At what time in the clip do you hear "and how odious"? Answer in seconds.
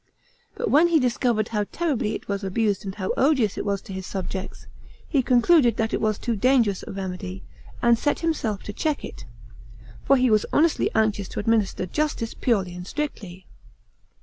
2.85-3.55